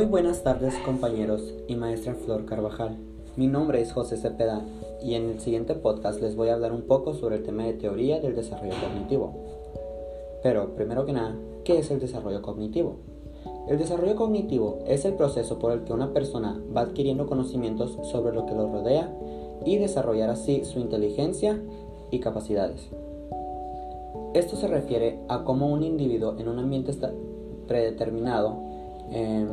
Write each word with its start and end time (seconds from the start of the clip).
Muy 0.00 0.08
buenas 0.08 0.42
tardes 0.42 0.74
compañeros 0.86 1.42
y 1.68 1.76
maestra 1.76 2.14
Flor 2.14 2.46
Carvajal. 2.46 2.96
Mi 3.36 3.48
nombre 3.48 3.82
es 3.82 3.92
José 3.92 4.16
Cepeda 4.16 4.64
y 5.02 5.12
en 5.12 5.28
el 5.28 5.40
siguiente 5.40 5.74
podcast 5.74 6.22
les 6.22 6.36
voy 6.36 6.48
a 6.48 6.54
hablar 6.54 6.72
un 6.72 6.86
poco 6.86 7.12
sobre 7.12 7.36
el 7.36 7.42
tema 7.42 7.64
de 7.64 7.74
teoría 7.74 8.18
del 8.18 8.34
desarrollo 8.34 8.72
cognitivo. 8.80 9.34
Pero, 10.42 10.74
primero 10.74 11.04
que 11.04 11.12
nada, 11.12 11.36
¿qué 11.64 11.78
es 11.78 11.90
el 11.90 12.00
desarrollo 12.00 12.40
cognitivo? 12.40 12.96
El 13.68 13.76
desarrollo 13.76 14.16
cognitivo 14.16 14.78
es 14.86 15.04
el 15.04 15.12
proceso 15.12 15.58
por 15.58 15.70
el 15.70 15.84
que 15.84 15.92
una 15.92 16.14
persona 16.14 16.58
va 16.74 16.80
adquiriendo 16.80 17.26
conocimientos 17.26 17.98
sobre 18.10 18.32
lo 18.32 18.46
que 18.46 18.54
lo 18.54 18.72
rodea 18.72 19.14
y 19.66 19.76
desarrollar 19.76 20.30
así 20.30 20.64
su 20.64 20.78
inteligencia 20.78 21.60
y 22.10 22.20
capacidades. 22.20 22.88
Esto 24.32 24.56
se 24.56 24.66
refiere 24.66 25.18
a 25.28 25.44
cómo 25.44 25.68
un 25.68 25.82
individuo 25.82 26.38
en 26.38 26.48
un 26.48 26.58
ambiente 26.58 26.94
predeterminado 27.66 28.69
em, 29.10 29.48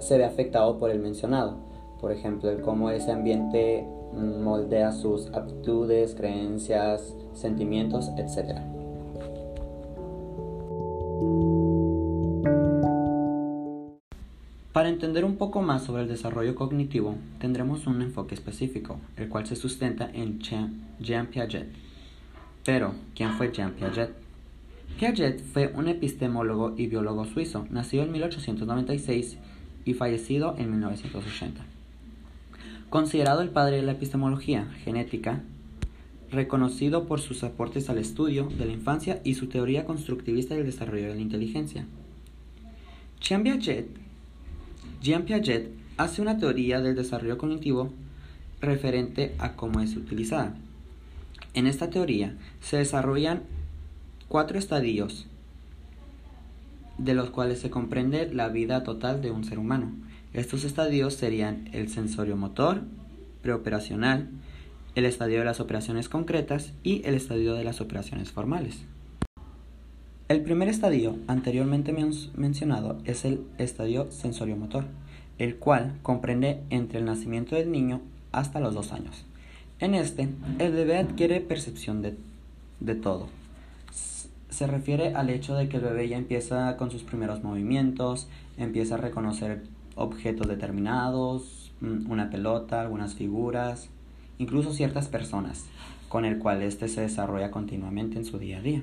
se 0.00 0.18
ve 0.18 0.24
afectado 0.24 0.78
por 0.78 0.90
el 0.90 1.00
mencionado. 1.00 1.56
Por 2.00 2.12
ejemplo, 2.12 2.50
el 2.50 2.62
cómo 2.62 2.90
ese 2.90 3.12
ambiente 3.12 3.86
moldea 4.12 4.92
sus 4.92 5.28
aptitudes, 5.32 6.14
creencias, 6.14 7.14
sentimientos, 7.34 8.10
etc. 8.16 8.58
Para 14.72 14.88
entender 14.88 15.24
un 15.24 15.36
poco 15.36 15.62
más 15.62 15.82
sobre 15.82 16.02
el 16.02 16.08
desarrollo 16.08 16.54
cognitivo, 16.54 17.16
tendremos 17.38 17.86
un 17.86 18.02
enfoque 18.02 18.34
específico, 18.34 18.96
el 19.16 19.28
cual 19.28 19.46
se 19.46 19.56
sustenta 19.56 20.08
en 20.12 20.38
Jean 20.40 21.26
Piaget. 21.26 21.68
Pero, 22.64 22.92
¿quién 23.14 23.32
fue 23.32 23.52
Jean 23.52 23.72
Piaget? 23.72 24.29
Piaget 24.98 25.42
fue 25.42 25.72
un 25.74 25.88
epistemólogo 25.88 26.74
y 26.76 26.86
biólogo 26.86 27.24
suizo, 27.24 27.66
nacido 27.70 28.02
en 28.02 28.12
1896 28.12 29.38
y 29.84 29.94
fallecido 29.94 30.54
en 30.58 30.70
1980. 30.70 31.62
Considerado 32.90 33.42
el 33.42 33.50
padre 33.50 33.76
de 33.76 33.82
la 33.82 33.92
epistemología 33.92 34.66
genética, 34.84 35.40
reconocido 36.30 37.06
por 37.06 37.20
sus 37.20 37.42
aportes 37.44 37.88
al 37.88 37.98
estudio 37.98 38.48
de 38.58 38.66
la 38.66 38.72
infancia 38.72 39.20
y 39.24 39.34
su 39.34 39.48
teoría 39.48 39.84
constructivista 39.84 40.54
del 40.54 40.66
desarrollo 40.66 41.08
de 41.08 41.14
la 41.14 41.20
inteligencia. 41.20 41.86
Jean 43.20 43.42
Piaget 43.42 43.88
Jean 45.02 45.24
Piaget 45.24 45.70
hace 45.96 46.22
una 46.22 46.38
teoría 46.38 46.80
del 46.80 46.94
desarrollo 46.94 47.38
cognitivo 47.38 47.90
referente 48.60 49.34
a 49.38 49.56
cómo 49.56 49.80
es 49.80 49.96
utilizada. 49.96 50.54
En 51.54 51.66
esta 51.66 51.90
teoría 51.90 52.34
se 52.60 52.76
desarrollan 52.76 53.42
cuatro 54.30 54.60
estadios 54.60 55.26
de 56.98 57.14
los 57.14 57.30
cuales 57.30 57.58
se 57.58 57.68
comprende 57.68 58.32
la 58.32 58.48
vida 58.48 58.84
total 58.84 59.22
de 59.22 59.32
un 59.32 59.42
ser 59.42 59.58
humano. 59.58 59.90
Estos 60.32 60.62
estadios 60.62 61.14
serían 61.14 61.68
el 61.72 61.88
sensorio 61.88 62.36
motor, 62.36 62.82
preoperacional, 63.42 64.28
el 64.94 65.04
estadio 65.04 65.40
de 65.40 65.46
las 65.46 65.58
operaciones 65.58 66.08
concretas 66.08 66.72
y 66.84 67.02
el 67.04 67.16
estadio 67.16 67.54
de 67.54 67.64
las 67.64 67.80
operaciones 67.80 68.30
formales. 68.30 68.84
El 70.28 70.42
primer 70.42 70.68
estadio 70.68 71.16
anteriormente 71.26 71.92
mencionado 72.36 72.98
es 73.04 73.24
el 73.24 73.40
estadio 73.58 74.12
sensorio-motor, 74.12 74.84
el 75.38 75.56
cual 75.56 75.98
comprende 76.04 76.60
entre 76.70 77.00
el 77.00 77.04
nacimiento 77.04 77.56
del 77.56 77.72
niño 77.72 78.00
hasta 78.30 78.60
los 78.60 78.74
dos 78.74 78.92
años. 78.92 79.24
En 79.80 79.96
este, 79.96 80.28
el 80.60 80.70
bebé 80.70 80.98
adquiere 80.98 81.40
percepción 81.40 82.00
de, 82.00 82.14
de 82.78 82.94
todo. 82.94 83.39
Se 84.60 84.66
refiere 84.66 85.14
al 85.14 85.30
hecho 85.30 85.54
de 85.54 85.70
que 85.70 85.78
el 85.78 85.84
bebé 85.84 86.06
ya 86.06 86.18
empieza 86.18 86.76
con 86.76 86.90
sus 86.90 87.02
primeros 87.02 87.42
movimientos, 87.42 88.28
empieza 88.58 88.96
a 88.96 88.98
reconocer 88.98 89.62
objetos 89.94 90.48
determinados, 90.48 91.72
mm, 91.80 92.10
una 92.10 92.28
pelota, 92.28 92.82
algunas 92.82 93.14
figuras, 93.14 93.88
incluso 94.36 94.74
ciertas 94.74 95.08
personas, 95.08 95.64
con 96.10 96.26
el 96.26 96.38
cual 96.38 96.60
éste 96.60 96.88
se 96.88 97.00
desarrolla 97.00 97.50
continuamente 97.50 98.18
en 98.18 98.26
su 98.26 98.38
día 98.38 98.58
a 98.58 98.60
día. 98.60 98.82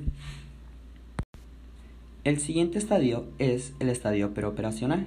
El 2.23 2.39
siguiente 2.39 2.79
estadio 2.79 3.27
es 3.37 3.75
el 3.79 3.89
estadio 3.89 4.33
preoperacional, 4.33 5.05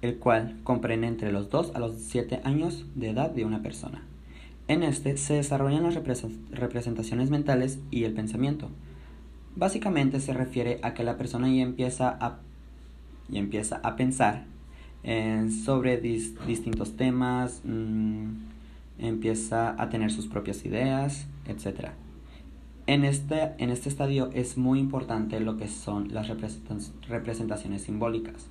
el 0.00 0.16
cual 0.16 0.56
comprende 0.64 1.08
entre 1.08 1.30
los 1.30 1.50
2 1.50 1.72
a 1.74 1.78
los 1.78 1.94
7 1.94 2.40
años 2.42 2.86
de 2.94 3.10
edad 3.10 3.28
de 3.28 3.44
una 3.44 3.62
persona. 3.62 4.02
En 4.66 4.82
este 4.82 5.18
se 5.18 5.34
desarrollan 5.34 5.82
las 5.82 5.94
representaciones 6.52 7.28
mentales 7.28 7.80
y 7.90 8.04
el 8.04 8.14
pensamiento. 8.14 8.70
Básicamente 9.56 10.20
se 10.20 10.34
refiere 10.34 10.78
a 10.82 10.92
que 10.92 11.02
la 11.02 11.16
persona 11.16 11.48
ya 11.48 11.62
empieza 11.62 12.16
a, 12.20 12.40
empieza 13.32 13.80
a 13.82 13.96
pensar 13.96 14.44
sobre 15.64 15.98
distintos 15.98 16.96
temas, 16.96 17.62
mm, 17.64 18.26
empieza 18.98 19.80
a 19.80 19.88
tener 19.88 20.10
sus 20.10 20.26
propias 20.26 20.64
ideas, 20.64 21.26
etc. 21.46 21.90
En 22.86 23.04
este, 23.04 23.54
en 23.58 23.70
este 23.70 23.88
estadio 23.88 24.30
es 24.34 24.58
muy 24.58 24.78
importante 24.78 25.40
lo 25.40 25.56
que 25.56 25.68
son 25.68 26.12
las 26.12 26.28
representaciones 27.08 27.82
simbólicas. 27.82 28.48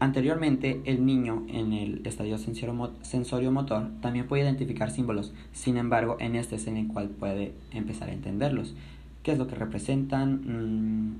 Anteriormente, 0.00 0.80
el 0.84 1.06
niño 1.06 1.44
en 1.48 1.72
el 1.72 2.04
estadio 2.04 2.36
sensorio-motor 2.36 3.90
también 4.00 4.26
puede 4.26 4.42
identificar 4.42 4.90
símbolos, 4.90 5.32
sin 5.52 5.76
embargo, 5.76 6.16
en 6.18 6.34
este 6.34 6.56
es 6.56 6.66
en 6.66 6.76
el 6.76 6.88
cual 6.88 7.08
puede 7.08 7.54
empezar 7.70 8.08
a 8.08 8.12
entenderlos. 8.12 8.74
¿Qué 9.22 9.32
es 9.32 9.38
lo 9.38 9.46
que 9.46 9.54
representan? 9.54 10.42
Mm, 10.44 11.16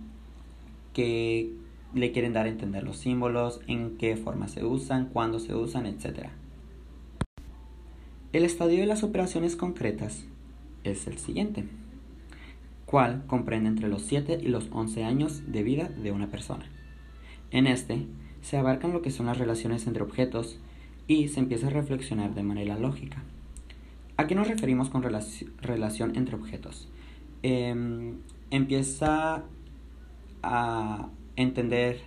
¿Qué 0.92 1.52
le 1.94 2.12
quieren 2.12 2.32
dar 2.32 2.46
a 2.46 2.48
entender 2.48 2.82
los 2.84 2.98
símbolos? 2.98 3.60
¿En 3.66 3.96
qué 3.96 4.16
forma 4.16 4.48
se 4.48 4.64
usan? 4.64 5.06
¿Cuándo 5.06 5.38
se 5.38 5.54
usan? 5.54 5.86
Etc. 5.86 6.28
El 8.32 8.44
estadio 8.44 8.80
de 8.80 8.86
las 8.86 9.02
operaciones 9.02 9.56
concretas 9.56 10.24
es 10.84 11.06
el 11.06 11.18
siguiente 11.18 11.68
cual 12.92 13.22
comprende 13.26 13.70
entre 13.70 13.88
los 13.88 14.02
7 14.02 14.40
y 14.42 14.48
los 14.48 14.68
11 14.70 15.04
años 15.04 15.50
de 15.50 15.62
vida 15.62 15.88
de 15.88 16.12
una 16.12 16.26
persona. 16.26 16.66
En 17.50 17.66
este 17.66 18.06
se 18.42 18.58
abarcan 18.58 18.92
lo 18.92 19.00
que 19.00 19.10
son 19.10 19.26
las 19.26 19.38
relaciones 19.38 19.86
entre 19.86 20.02
objetos 20.02 20.58
y 21.08 21.28
se 21.28 21.40
empieza 21.40 21.68
a 21.68 21.70
reflexionar 21.70 22.34
de 22.34 22.42
manera 22.42 22.78
lógica. 22.78 23.22
¿A 24.18 24.26
qué 24.26 24.34
nos 24.34 24.46
referimos 24.46 24.90
con 24.90 25.02
relación 25.02 26.16
entre 26.16 26.36
objetos? 26.36 26.91
Em, 27.42 28.18
empieza 28.50 29.44
a 30.42 31.08
entender 31.36 32.00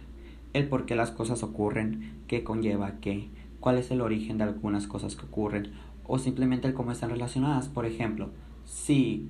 el 0.54 0.68
por 0.68 0.86
qué 0.86 0.96
las 0.96 1.12
cosas 1.12 1.44
ocurren, 1.44 2.22
qué 2.28 2.44
conlleva 2.44 3.00
qué, 3.02 3.30
cuál 3.60 3.78
es 3.78 3.92
el 3.92 4.02
origen 4.02 4.38
de 4.38 4.46
algunas 4.46 4.88
cosas 4.88 5.16
que 5.16 5.26
ocurren 5.26 5.74
o 6.08 6.20
simplemente 6.20 6.68
el 6.68 6.74
cómo 6.74 6.92
están 6.92 7.10
relacionadas. 7.10 7.68
Por 7.68 7.86
ejemplo, 7.86 8.30
si 8.66 9.28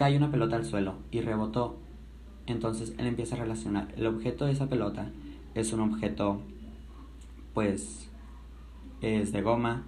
cae 0.00 0.16
una 0.16 0.30
pelota 0.30 0.56
al 0.56 0.64
suelo 0.64 0.94
y 1.10 1.20
rebotó. 1.20 1.76
Entonces 2.46 2.94
él 2.96 3.06
empieza 3.06 3.36
a 3.36 3.38
relacionar. 3.38 3.92
El 3.98 4.06
objeto 4.06 4.46
de 4.46 4.52
esa 4.52 4.66
pelota 4.66 5.10
es 5.54 5.74
un 5.74 5.80
objeto, 5.80 6.40
pues, 7.52 8.08
es 9.02 9.30
de 9.32 9.42
goma. 9.42 9.84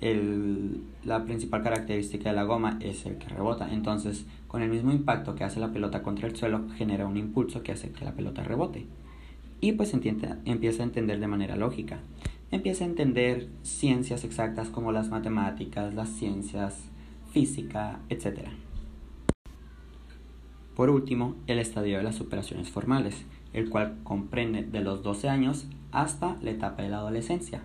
La 0.00 1.24
principal 1.24 1.62
característica 1.62 2.30
de 2.30 2.36
la 2.36 2.44
goma 2.44 2.78
es 2.80 3.04
el 3.06 3.18
que 3.18 3.28
rebota. 3.28 3.72
Entonces, 3.72 4.26
con 4.46 4.62
el 4.62 4.70
mismo 4.70 4.92
impacto 4.92 5.34
que 5.34 5.44
hace 5.44 5.60
la 5.60 5.72
pelota 5.72 6.02
contra 6.02 6.28
el 6.28 6.36
suelo, 6.36 6.66
genera 6.76 7.06
un 7.06 7.16
impulso 7.16 7.62
que 7.62 7.72
hace 7.72 7.90
que 7.90 8.04
la 8.04 8.12
pelota 8.12 8.44
rebote. 8.44 8.86
Y 9.60 9.72
pues 9.72 9.92
empieza 9.92 10.38
a 10.44 10.84
entender 10.84 11.18
de 11.18 11.26
manera 11.26 11.56
lógica. 11.56 11.98
Empieza 12.50 12.84
a 12.84 12.86
entender 12.86 13.48
ciencias 13.62 14.24
exactas 14.24 14.68
como 14.68 14.92
las 14.92 15.08
matemáticas, 15.08 15.94
las 15.94 16.08
ciencias, 16.08 16.76
física, 17.32 17.98
etc. 18.08 18.48
Por 20.74 20.90
último, 20.90 21.34
el 21.48 21.58
estadio 21.58 21.98
de 21.98 22.04
las 22.04 22.20
operaciones 22.20 22.70
formales, 22.70 23.26
el 23.52 23.68
cual 23.68 23.96
comprende 24.04 24.62
de 24.62 24.80
los 24.80 25.02
12 25.02 25.28
años 25.28 25.66
hasta 25.90 26.36
la 26.40 26.52
etapa 26.52 26.82
de 26.82 26.90
la 26.90 26.98
adolescencia, 26.98 27.62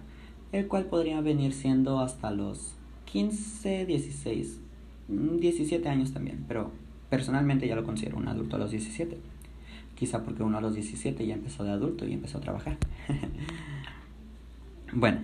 el 0.53 0.67
cual 0.67 0.85
podría 0.85 1.19
venir 1.19 1.51
siendo 1.51 1.99
hasta 1.99 2.31
los 2.31 2.75
15, 3.05 3.85
16, 3.85 4.59
17 5.07 5.89
años 5.89 6.13
también, 6.13 6.45
pero 6.47 6.71
personalmente 7.09 7.67
ya 7.67 7.75
lo 7.75 7.83
considero 7.83 8.17
un 8.17 8.27
adulto 8.27 8.55
a 8.55 8.59
los 8.59 8.71
17. 8.71 9.17
Quizá 9.95 10.23
porque 10.23 10.43
uno 10.43 10.57
a 10.57 10.61
los 10.61 10.75
17 10.75 11.25
ya 11.25 11.33
empezó 11.33 11.63
de 11.63 11.71
adulto 11.71 12.07
y 12.07 12.13
empezó 12.13 12.37
a 12.37 12.41
trabajar. 12.41 12.77
bueno, 14.93 15.21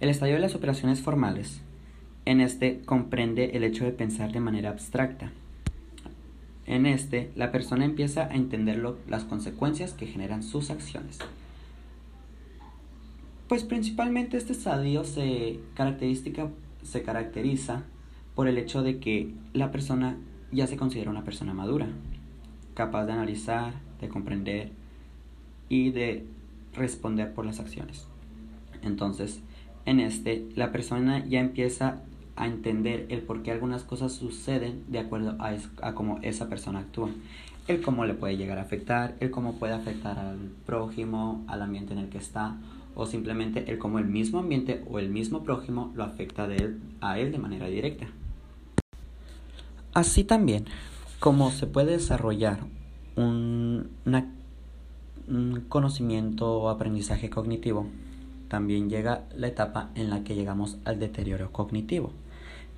el 0.00 0.08
estadio 0.08 0.34
de 0.34 0.40
las 0.40 0.54
operaciones 0.54 1.00
formales, 1.00 1.60
en 2.24 2.40
este 2.40 2.80
comprende 2.80 3.50
el 3.54 3.64
hecho 3.64 3.84
de 3.84 3.92
pensar 3.92 4.32
de 4.32 4.40
manera 4.40 4.70
abstracta, 4.70 5.32
en 6.66 6.86
este, 6.86 7.30
la 7.36 7.52
persona 7.52 7.84
empieza 7.84 8.24
a 8.24 8.34
entender 8.34 8.82
las 9.08 9.24
consecuencias 9.24 9.92
que 9.92 10.06
generan 10.06 10.42
sus 10.42 10.70
acciones. 10.70 11.18
Pues 13.52 13.64
principalmente 13.64 14.38
este 14.38 14.54
estadio 14.54 15.04
se, 15.04 15.60
se 16.82 17.02
caracteriza 17.02 17.82
por 18.34 18.48
el 18.48 18.56
hecho 18.56 18.82
de 18.82 18.98
que 18.98 19.34
la 19.52 19.70
persona 19.70 20.16
ya 20.52 20.66
se 20.66 20.78
considera 20.78 21.10
una 21.10 21.22
persona 21.22 21.52
madura, 21.52 21.86
capaz 22.72 23.04
de 23.04 23.12
analizar, 23.12 23.74
de 24.00 24.08
comprender 24.08 24.70
y 25.68 25.90
de 25.90 26.24
responder 26.72 27.34
por 27.34 27.44
las 27.44 27.60
acciones. 27.60 28.06
Entonces, 28.80 29.42
en 29.84 30.00
este, 30.00 30.48
la 30.56 30.72
persona 30.72 31.22
ya 31.26 31.40
empieza 31.40 32.00
a 32.36 32.46
entender 32.46 33.04
el 33.10 33.20
por 33.20 33.42
qué 33.42 33.50
algunas 33.50 33.82
cosas 33.82 34.14
suceden 34.14 34.82
de 34.88 35.00
acuerdo 35.00 35.36
a, 35.38 35.54
a 35.82 35.94
cómo 35.94 36.20
esa 36.22 36.48
persona 36.48 36.78
actúa. 36.78 37.10
El 37.68 37.82
cómo 37.82 38.06
le 38.06 38.14
puede 38.14 38.38
llegar 38.38 38.58
a 38.58 38.62
afectar, 38.62 39.14
el 39.20 39.30
cómo 39.30 39.56
puede 39.56 39.74
afectar 39.74 40.18
al 40.18 40.38
prójimo, 40.64 41.44
al 41.48 41.60
ambiente 41.60 41.92
en 41.92 41.98
el 41.98 42.08
que 42.08 42.16
está, 42.16 42.56
o 42.94 43.06
simplemente 43.06 43.70
el 43.70 43.78
cómo 43.78 43.98
el 43.98 44.06
mismo 44.06 44.38
ambiente 44.38 44.84
o 44.90 44.98
el 44.98 45.08
mismo 45.08 45.42
prójimo 45.42 45.92
lo 45.94 46.04
afecta 46.04 46.48
a 47.00 47.18
él 47.18 47.32
de 47.32 47.38
manera 47.38 47.66
directa. 47.66 48.06
Así 49.94 50.24
también, 50.24 50.64
como 51.20 51.50
se 51.50 51.66
puede 51.66 51.92
desarrollar 51.92 52.60
un, 53.16 53.90
un 55.28 55.64
conocimiento 55.68 56.60
o 56.60 56.68
aprendizaje 56.68 57.30
cognitivo, 57.30 57.86
también 58.48 58.90
llega 58.90 59.24
la 59.36 59.48
etapa 59.48 59.90
en 59.94 60.10
la 60.10 60.24
que 60.24 60.34
llegamos 60.34 60.78
al 60.84 60.98
deterioro 60.98 61.52
cognitivo, 61.52 62.12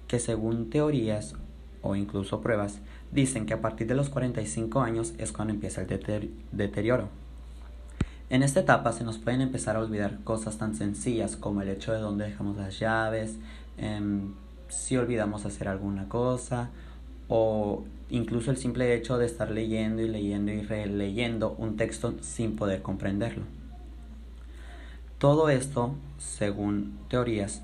que 0.07 0.19
según 0.19 0.71
teorías 0.71 1.35
o 1.83 1.97
incluso 1.97 2.41
pruebas 2.41 2.81
dicen 3.13 3.47
que 3.47 3.55
a 3.55 3.61
partir 3.61 3.87
de 3.87 3.95
los 3.95 4.09
45 4.09 4.81
años 4.81 5.15
es 5.19 5.33
cuando 5.33 5.55
empieza 5.55 5.83
el 5.83 6.31
deterioro. 6.53 7.09
En 8.35 8.43
esta 8.43 8.59
etapa 8.59 8.91
se 8.91 9.05
nos 9.05 9.19
pueden 9.19 9.43
empezar 9.43 9.77
a 9.77 9.79
olvidar 9.79 10.19
cosas 10.25 10.59
tan 10.59 10.75
sencillas 10.75 11.37
como 11.37 11.63
el 11.63 11.69
hecho 11.69 11.93
de 11.93 12.01
dónde 12.01 12.25
dejamos 12.25 12.57
las 12.57 12.81
llaves, 12.81 13.37
em, 13.79 14.35
si 14.69 14.97
olvidamos 14.97 15.45
hacer 15.45 15.69
alguna 15.69 16.09
cosa 16.09 16.71
o 17.29 17.85
incluso 18.11 18.51
el 18.51 18.57
simple 18.57 18.93
hecho 18.93 19.19
de 19.19 19.27
estar 19.27 19.53
leyendo 19.53 20.03
y 20.03 20.09
leyendo 20.09 20.51
y 20.51 20.63
releyendo 20.63 21.55
un 21.59 21.77
texto 21.77 22.17
sin 22.23 22.57
poder 22.57 22.83
comprenderlo. 22.83 23.45
Todo 25.19 25.49
esto, 25.49 25.95
según 26.19 26.99
teorías, 27.09 27.63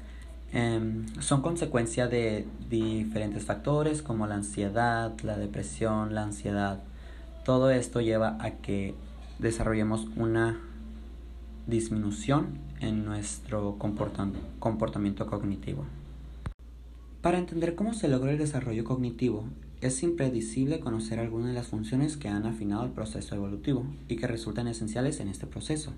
em, 0.53 1.05
son 1.19 1.43
consecuencia 1.43 2.07
de 2.07 2.47
diferentes 2.69 3.45
factores 3.45 4.03
como 4.03 4.29
la 4.29 4.37
ansiedad, 4.37 5.19
la 5.25 5.37
depresión, 5.37 6.15
la 6.15 6.23
ansiedad. 6.23 6.79
Todo 7.45 7.73
esto 7.73 8.01
lleva 8.01 8.37
a 8.39 8.53
que 8.53 8.95
desarrollemos 9.41 10.07
una 10.17 10.61
disminución 11.67 12.59
en 12.81 13.05
nuestro 13.05 13.77
comportamiento 13.79 15.27
cognitivo. 15.27 15.85
Para 17.23 17.39
entender 17.39 17.75
cómo 17.75 17.95
se 17.95 18.09
logra 18.09 18.33
el 18.33 18.39
desarrollo 18.39 18.85
cognitivo, 18.85 19.45
es 19.81 20.03
impredecible 20.03 20.81
conocer 20.81 21.19
algunas 21.19 21.49
de 21.49 21.55
las 21.55 21.69
funciones 21.69 22.19
que 22.19 22.29
han 22.29 22.45
afinado 22.45 22.85
el 22.85 22.93
proceso 22.93 23.35
evolutivo 23.35 23.87
y 24.09 24.17
que 24.17 24.27
resultan 24.27 24.69
esenciales 24.69 25.21
en 25.21 25.29
este 25.29 25.47
proceso. 25.47 25.93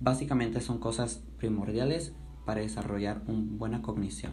Básicamente 0.00 0.60
son 0.60 0.78
cosas 0.78 1.22
primordiales 1.38 2.12
para 2.44 2.60
desarrollar 2.60 3.22
una 3.28 3.56
buena 3.56 3.82
cognición. 3.82 4.32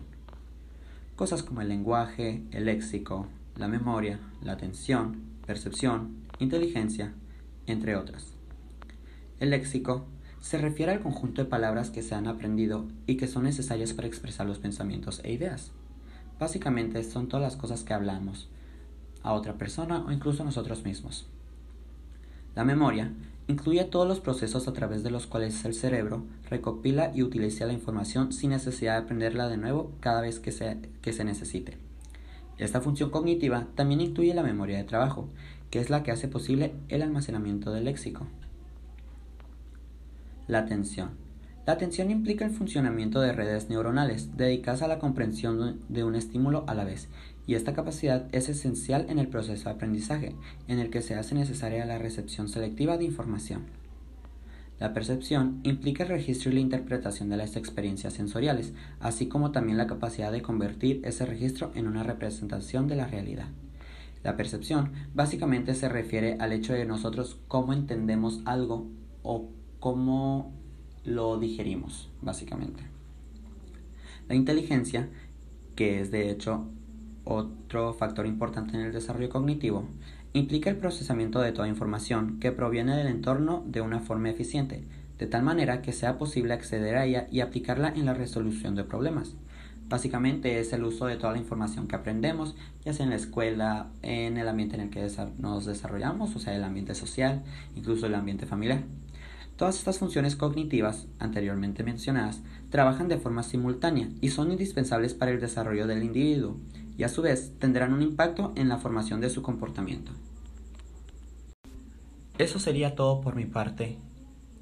Cosas 1.16 1.44
como 1.44 1.62
el 1.62 1.70
lenguaje, 1.70 2.42
el 2.52 2.66
léxico, 2.66 3.28
la 3.56 3.68
memoria, 3.68 4.20
la 4.44 4.54
atención, 4.54 5.18
percepción, 5.46 6.16
inteligencia, 6.40 7.14
entre 7.68 7.96
otras. 7.96 8.34
El 9.40 9.52
léxico 9.52 10.06
se 10.40 10.58
refiere 10.58 10.92
al 10.92 11.02
conjunto 11.02 11.44
de 11.44 11.50
palabras 11.50 11.92
que 11.92 12.02
se 12.02 12.16
han 12.16 12.28
aprendido 12.28 12.86
y 13.08 13.18
que 13.18 13.28
son 13.28 13.44
necesarias 13.44 13.94
para 13.94 14.08
expresar 14.08 14.48
los 14.48 14.60
pensamientos 14.60 15.22
e 15.24 15.32
ideas. 15.32 15.72
Básicamente 16.40 17.04
son 17.04 17.28
todas 17.28 17.44
las 17.44 17.56
cosas 17.56 17.84
que 17.84 17.94
hablamos 17.94 18.50
a 19.24 19.34
otra 19.34 19.54
persona 19.54 20.04
o 20.06 20.12
incluso 20.12 20.42
a 20.42 20.46
nosotros 20.46 20.84
mismos. 20.84 21.28
La 22.56 22.66
memoria 22.66 23.14
incluye 23.48 23.84
todos 23.84 24.08
los 24.08 24.20
procesos 24.20 24.68
a 24.68 24.74
través 24.74 25.04
de 25.04 25.12
los 25.12 25.28
cuales 25.28 25.64
el 25.66 25.74
cerebro 25.74 26.24
recopila 26.50 27.12
y 27.14 27.22
utiliza 27.22 27.66
la 27.66 27.74
información 27.74 28.34
sin 28.34 28.50
necesidad 28.50 28.94
de 28.94 29.04
aprenderla 29.04 29.48
de 29.48 29.58
nuevo 29.58 29.92
cada 30.00 30.22
vez 30.22 30.40
que 30.40 30.52
se, 30.52 30.78
que 31.02 31.14
se 31.14 31.24
necesite. 31.24 31.78
Esta 32.58 32.82
función 32.82 33.10
cognitiva 33.10 33.68
también 33.76 34.02
incluye 34.02 34.34
la 34.34 34.44
memoria 34.44 34.78
de 34.78 34.84
trabajo, 34.84 35.30
que 35.72 35.80
es 35.80 35.90
la 35.90 36.04
que 36.04 36.12
hace 36.12 36.28
posible 36.28 36.74
el 36.90 37.02
almacenamiento 37.02 37.72
del 37.72 37.86
léxico. 37.86 38.28
La 40.48 40.60
atención. 40.60 41.12
La 41.66 41.74
atención 41.74 42.12
implica 42.12 42.44
el 42.44 42.52
funcionamiento 42.52 43.22
de 43.22 43.32
redes 43.32 43.70
neuronales 43.70 44.36
dedicadas 44.36 44.82
a 44.82 44.88
la 44.88 45.00
comprensión 45.00 45.80
de 45.90 46.04
un 46.04 46.16
estímulo 46.16 46.66
a 46.68 46.74
la 46.74 46.84
vez, 46.84 47.08
y 47.48 47.56
esta 47.56 47.74
capacidad 47.74 48.28
es 48.32 48.50
esencial 48.50 49.06
en 49.10 49.20
el 49.20 49.28
proceso 49.28 49.66
de 49.66 49.76
aprendizaje, 49.76 50.36
en 50.68 50.80
el 50.80 50.90
que 50.90 51.02
se 51.02 51.16
hace 51.16 51.36
necesaria 51.36 51.86
la 51.86 51.98
recepción 51.98 52.50
selectiva 52.50 52.98
de 52.98 53.06
información. 53.06 53.64
La 54.80 54.94
percepción 54.94 55.60
implica 55.64 56.04
el 56.04 56.10
registro 56.10 56.50
y 56.50 56.56
la 56.56 56.60
interpretación 56.60 57.30
de 57.30 57.38
las 57.38 57.56
experiencias 57.56 58.14
sensoriales, 58.14 58.74
así 59.00 59.28
como 59.28 59.52
también 59.52 59.78
la 59.78 59.86
capacidad 59.86 60.32
de 60.32 60.42
convertir 60.42 61.02
ese 61.04 61.26
registro 61.26 61.72
en 61.76 61.88
una 61.88 62.02
representación 62.02 62.88
de 62.88 62.96
la 62.96 63.06
realidad. 63.06 63.48
La 64.24 64.38
percepción 64.38 64.92
básicamente 65.14 65.74
se 65.74 65.90
refiere 65.90 66.38
al 66.40 66.54
hecho 66.54 66.74
de 66.74 66.86
nosotros 66.86 67.40
cómo 67.48 67.74
entendemos 67.74 68.42
algo 68.46 68.88
o 69.24 69.50
cómo 69.80 70.54
lo 71.04 71.40
digerimos, 71.40 72.12
básicamente. 72.22 72.84
La 74.28 74.36
inteligencia, 74.36 75.10
que 75.76 76.00
es 76.00 76.12
de 76.12 76.30
hecho 76.30 76.70
otro 77.24 77.94
factor 77.94 78.26
importante 78.28 78.76
en 78.76 78.82
el 78.82 78.94
desarrollo 78.94 79.30
cognitivo, 79.30 79.88
implica 80.34 80.70
el 80.70 80.78
procesamiento 80.78 81.42
de 81.42 81.52
toda 81.52 81.68
información 81.68 82.40
que 82.40 82.52
proviene 82.52 82.96
del 82.96 83.08
entorno 83.08 83.64
de 83.68 83.82
una 83.82 84.00
forma 84.00 84.30
eficiente, 84.30 84.86
de 85.18 85.28
tal 85.28 85.44
manera 85.44 85.82
que 85.82 85.92
sea 85.92 86.18
posible 86.18 86.54
acceder 86.54 86.96
a 86.96 87.06
ella 87.06 87.28
y 87.32 87.42
aplicarla 87.42 87.90
en 87.90 88.06
la 88.06 88.14
resolución 88.14 88.76
de 88.76 88.84
problemas. 88.84 89.36
Básicamente 89.92 90.58
es 90.62 90.72
el 90.72 90.86
uso 90.86 91.06
de 91.06 91.18
toda 91.18 91.34
la 91.34 91.40
información 91.40 91.90
que 91.90 91.98
aprendemos, 91.98 92.56
ya 92.86 92.94
sea 92.94 93.04
en 93.04 93.10
la 93.10 93.18
escuela, 93.18 93.92
en 94.02 94.38
el 94.38 94.48
ambiente 94.48 94.76
en 94.76 94.84
el 94.84 94.90
que 94.90 95.06
nos 95.38 95.66
desarrollamos, 95.66 96.34
o 96.34 96.40
sea, 96.40 96.56
el 96.56 96.64
ambiente 96.64 96.96
social, 96.96 97.44
incluso 97.76 98.06
el 98.06 98.16
ambiente 98.16 98.46
familiar. 98.46 98.84
Todas 99.58 99.78
estas 99.78 100.00
funciones 100.00 100.38
cognitivas, 100.38 101.08
anteriormente 101.20 101.84
mencionadas, 101.84 102.42
trabajan 102.70 103.10
de 103.10 103.18
forma 103.18 103.44
simultánea 103.44 104.08
y 104.22 104.30
son 104.30 104.54
indispensables 104.54 105.14
para 105.14 105.32
el 105.32 105.42
desarrollo 105.42 105.86
del 105.88 106.04
individuo, 106.04 106.56
y 106.98 107.04
a 107.04 107.10
su 107.10 107.22
vez 107.22 107.52
tendrán 107.60 107.94
un 107.94 108.02
impacto 108.02 108.54
en 108.56 108.70
la 108.70 108.78
formación 108.78 109.20
de 109.20 109.30
su 109.30 109.42
comportamiento. 109.42 110.14
Eso 112.38 112.60
sería 112.60 112.96
todo 112.96 113.20
por 113.20 113.36
mi 113.36 113.44
parte. 113.44 113.98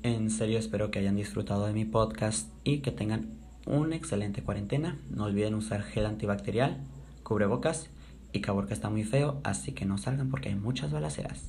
En 0.01 0.31
serio 0.31 0.57
espero 0.57 0.89
que 0.89 0.97
hayan 0.97 1.17
disfrutado 1.17 1.67
de 1.67 1.73
mi 1.73 1.85
podcast 1.85 2.49
y 2.63 2.79
que 2.79 2.91
tengan 2.91 3.37
una 3.69 3.95
excelente 3.95 4.41
cuarentena. 4.43 4.97
No 5.09 5.25
olviden 5.25 5.55
usar 5.55 5.83
gel 5.83 6.05
antibacterial, 6.05 6.77
cubrebocas 7.23 7.89
y 8.33 8.41
que 8.67 8.73
está 8.73 8.89
muy 8.89 9.03
feo, 9.03 9.39
así 9.43 9.71
que 9.71 9.85
no 9.85 9.97
salgan 9.97 10.29
porque 10.29 10.49
hay 10.49 10.55
muchas 10.55 10.91
balaceras. 10.91 11.47